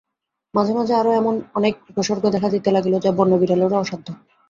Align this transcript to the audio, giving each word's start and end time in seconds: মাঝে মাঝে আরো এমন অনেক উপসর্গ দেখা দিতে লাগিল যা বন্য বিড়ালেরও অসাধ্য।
মাঝে 0.53 0.73
মাঝে 0.73 0.93
আরো 0.95 1.11
এমন 1.13 1.35
অনেক 1.55 1.73
উপসর্গ 1.91 2.23
দেখা 2.35 2.49
দিতে 2.49 2.69
লাগিল 2.71 2.93
যা 2.99 3.11
বন্য 3.11 3.33
বিড়ালেরও 3.41 3.81
অসাধ্য। 3.81 4.07